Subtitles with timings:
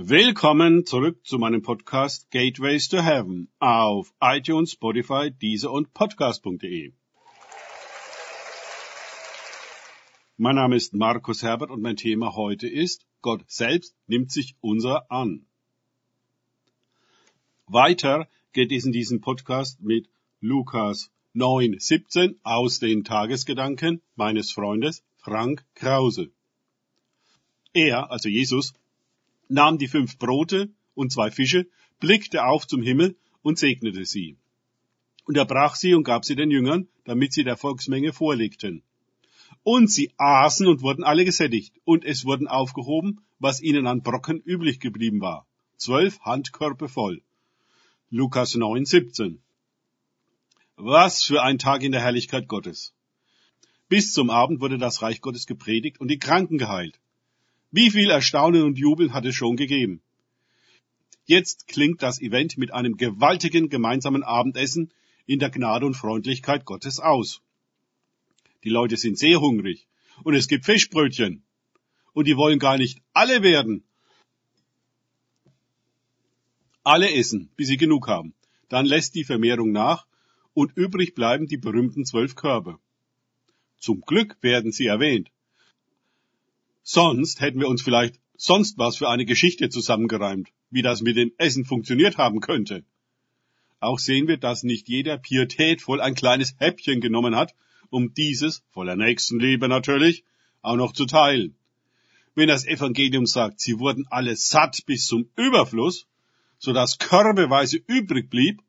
[0.00, 6.92] Willkommen zurück zu meinem Podcast Gateways to Heaven auf iTunes, Spotify, Deezer und Podcast.de.
[10.36, 15.10] Mein Name ist Markus Herbert und mein Thema heute ist Gott selbst nimmt sich unser
[15.10, 15.46] an.
[17.66, 20.08] Weiter geht es in diesem Podcast mit
[20.40, 26.30] Lukas 9, 17 aus den Tagesgedanken meines Freundes Frank Krause.
[27.72, 28.74] Er, also Jesus,
[29.48, 31.66] nahm die fünf Brote und zwei Fische,
[32.00, 34.36] blickte auf zum Himmel und segnete sie.
[35.24, 38.82] Und er brach sie und gab sie den Jüngern, damit sie der Volksmenge vorlegten.
[39.62, 44.40] Und sie aßen und wurden alle gesättigt, und es wurden aufgehoben, was ihnen an Brocken
[44.40, 45.46] üblich geblieben war.
[45.76, 47.22] Zwölf Handkörbe voll.
[48.10, 49.42] Lukas 9, 17.
[50.76, 52.94] Was für ein Tag in der Herrlichkeit Gottes.
[53.88, 57.00] Bis zum Abend wurde das Reich Gottes gepredigt und die Kranken geheilt.
[57.70, 60.00] Wie viel Erstaunen und Jubel hat es schon gegeben?
[61.26, 64.90] Jetzt klingt das Event mit einem gewaltigen gemeinsamen Abendessen
[65.26, 67.42] in der Gnade und Freundlichkeit Gottes aus.
[68.64, 69.86] Die Leute sind sehr hungrig
[70.24, 71.42] und es gibt Fischbrötchen.
[72.14, 73.84] Und die wollen gar nicht alle werden.
[76.82, 78.34] Alle essen, bis sie genug haben.
[78.70, 80.06] Dann lässt die Vermehrung nach
[80.54, 82.78] und übrig bleiben die berühmten zwölf Körbe.
[83.76, 85.30] Zum Glück werden sie erwähnt.
[86.90, 91.32] Sonst hätten wir uns vielleicht sonst was für eine Geschichte zusammengereimt, wie das mit dem
[91.36, 92.82] Essen funktioniert haben könnte.
[93.78, 97.54] Auch sehen wir, dass nicht jeder pietätvoll ein kleines Häppchen genommen hat,
[97.90, 100.24] um dieses, voller Nächstenliebe natürlich,
[100.62, 101.58] auch noch zu teilen.
[102.34, 106.06] Wenn das Evangelium sagt, sie wurden alle satt bis zum Überfluss,
[106.56, 108.62] so dass körbeweise übrig blieb,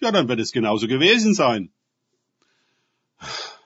[0.00, 1.70] ja, dann wird es genauso gewesen sein.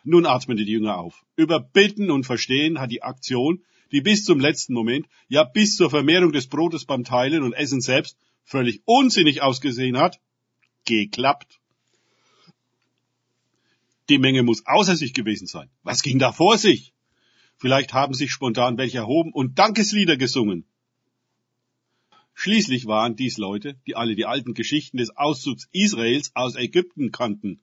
[0.05, 1.25] Nun atmen die Jünger auf.
[1.35, 5.91] Über Bitten und Verstehen hat die Aktion die bis zum letzten Moment, ja bis zur
[5.91, 10.21] Vermehrung des Brotes beim Teilen und Essen selbst völlig unsinnig ausgesehen hat,
[10.85, 11.61] geklappt.
[14.09, 15.69] Die Menge muss außer sich gewesen sein.
[15.83, 16.93] Was ging da vor sich?
[17.59, 20.65] Vielleicht haben sich spontan welche erhoben und Dankeslieder gesungen.
[22.35, 27.61] Schließlich waren dies Leute, die alle die alten Geschichten des Auszugs Israels aus Ägypten kannten.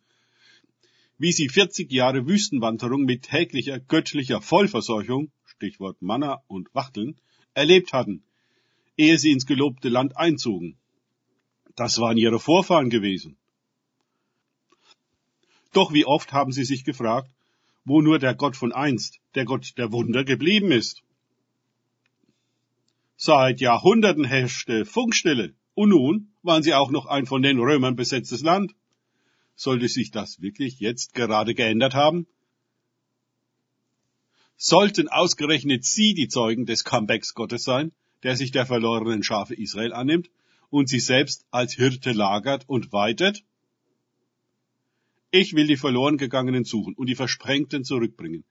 [1.19, 5.31] Wie sie 40 Jahre Wüstenwanderung mit täglicher göttlicher Vollversorgung
[5.63, 7.15] Stichwort Manna und Wachteln,
[7.53, 8.21] erlebt hatten,
[8.97, 10.77] ehe sie ins gelobte Land einzogen.
[11.77, 13.37] Das waren ihre Vorfahren gewesen.
[15.71, 17.31] Doch wie oft haben sie sich gefragt,
[17.85, 21.01] wo nur der Gott von einst, der Gott der Wunder geblieben ist.
[23.15, 28.41] Seit Jahrhunderten herrschte Funkstille, und nun waren sie auch noch ein von den Römern besetztes
[28.41, 28.75] Land.
[29.55, 32.27] Sollte sich das wirklich jetzt gerade geändert haben?
[34.63, 37.91] Sollten ausgerechnet sie die Zeugen des Comebacks Gottes sein,
[38.23, 40.29] der sich der verlorenen Schafe Israel annimmt
[40.69, 43.43] und sie selbst als Hirte lagert und weitet?
[45.31, 48.45] Ich will die verloren gegangenen suchen und die Versprengten zurückbringen.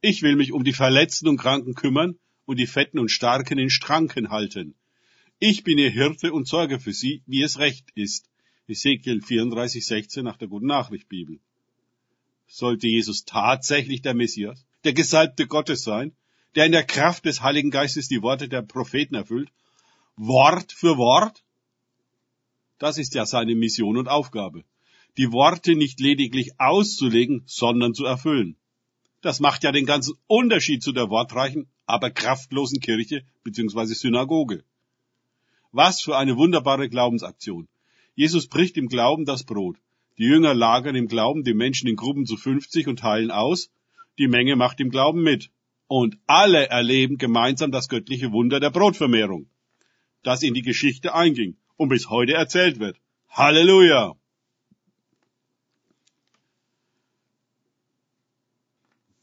[0.00, 3.70] Ich will mich um die Verletzten und Kranken kümmern und die Fetten und Starken in
[3.70, 4.76] Stranken halten.
[5.40, 8.30] Ich bin ihr Hirte und sorge für sie, wie es recht ist.
[8.68, 11.40] Ezekiel 34, 16 nach der Guten Nachricht Bibel.
[12.46, 16.12] Sollte Jesus tatsächlich der Messias, der Gesalbte Gottes sein,
[16.54, 19.50] der in der Kraft des Heiligen Geistes die Worte der Propheten erfüllt,
[20.16, 21.44] Wort für Wort?
[22.78, 24.64] Das ist ja seine Mission und Aufgabe.
[25.16, 28.56] Die Worte nicht lediglich auszulegen, sondern zu erfüllen.
[29.20, 33.94] Das macht ja den ganzen Unterschied zu der wortreichen, aber kraftlosen Kirche bzw.
[33.94, 34.64] Synagoge.
[35.72, 37.68] Was für eine wunderbare Glaubensaktion.
[38.14, 39.76] Jesus bricht im Glauben das Brot.
[40.18, 43.70] Die Jünger lagern im Glauben die Menschen in Gruppen zu 50 und teilen aus
[44.18, 45.50] die Menge macht im Glauben mit.
[45.86, 49.50] Und alle erleben gemeinsam das göttliche Wunder der Brotvermehrung,
[50.22, 52.96] das in die Geschichte einging und bis heute erzählt wird.
[53.28, 54.14] Halleluja!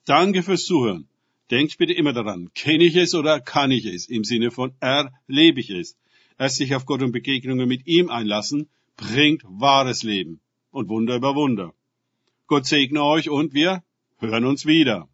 [0.05, 1.07] Danke fürs Zuhören.
[1.51, 5.61] Denkt bitte immer daran, kenne ich es oder kann ich es, im Sinne von erlebe
[5.61, 5.97] ich es.
[6.37, 10.41] Erst sich auf Gott und Begegnungen mit ihm einlassen, bringt wahres Leben
[10.71, 11.73] und Wunder über Wunder.
[12.47, 13.83] Gott segne euch und wir
[14.19, 15.07] hören uns wieder.